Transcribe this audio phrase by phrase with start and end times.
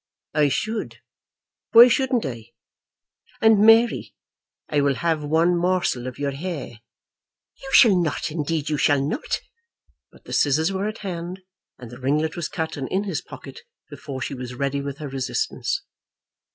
[0.33, 0.97] "I should.
[1.73, 2.53] Why shouldn't I?
[3.39, 4.15] And, Mary,
[4.67, 6.79] I will have one morsel of your hair."
[7.61, 9.41] "You shall not; indeed you shall not!"
[10.11, 11.41] But the scissors were at hand,
[11.77, 13.59] and the ringlet was cut and in his pocket
[13.91, 15.83] before she was ready with her resistance.